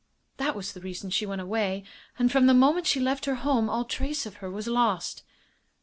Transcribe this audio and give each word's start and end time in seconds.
That 0.37 0.55
was 0.55 0.73
the 0.73 0.79
reason 0.81 1.11
she 1.11 1.27
went 1.27 1.41
away. 1.41 1.83
And 2.17 2.31
from 2.31 2.47
the 2.47 2.55
moment 2.55 2.87
she 2.87 2.99
left 2.99 3.25
her 3.25 3.35
home 3.35 3.69
all 3.69 3.85
trace 3.85 4.25
of 4.25 4.37
her 4.37 4.49
was 4.49 4.65
lost." 4.65 5.21